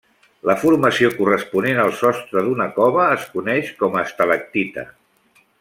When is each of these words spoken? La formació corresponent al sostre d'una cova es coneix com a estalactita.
La 0.49 0.53
formació 0.61 1.11
corresponent 1.17 1.83
al 1.83 1.93
sostre 1.99 2.45
d'una 2.49 2.69
cova 2.81 3.05
es 3.19 3.29
coneix 3.37 3.73
com 3.83 3.97
a 4.01 4.07
estalactita. 4.11 4.91